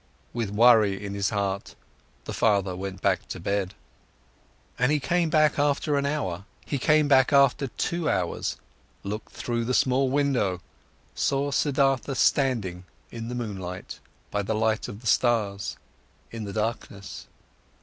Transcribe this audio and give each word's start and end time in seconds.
With 0.33 0.49
worry 0.49 1.05
in 1.05 1.13
his 1.13 1.29
heart, 1.29 1.75
the 2.23 2.33
father 2.33 2.75
went 2.75 3.03
back 3.03 3.27
to 3.27 3.39
bed. 3.39 3.75
And 4.79 4.91
he 4.91 4.99
came 4.99 5.29
back 5.29 5.59
after 5.59 5.95
an 5.95 6.07
hour, 6.07 6.45
he 6.65 6.79
came 6.79 7.07
back 7.07 7.31
after 7.31 7.67
two 7.67 8.09
hours, 8.09 8.57
looked 9.03 9.31
through 9.31 9.63
the 9.65 9.75
small 9.75 10.09
window, 10.09 10.59
saw 11.13 11.51
Siddhartha 11.51 12.15
standing, 12.15 12.83
in 13.11 13.27
the 13.27 13.35
moon 13.35 13.57
light, 13.59 13.99
by 14.31 14.41
the 14.41 14.55
light 14.55 14.87
of 14.87 15.01
the 15.01 15.05
stars, 15.05 15.77
in 16.31 16.45
the 16.45 16.53
darkness. 16.53 17.27